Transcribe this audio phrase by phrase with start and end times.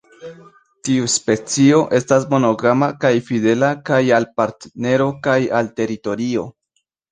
[0.87, 6.51] Tiu specio estas monogama kaj fidela kaj al partnero kaj al teritorio.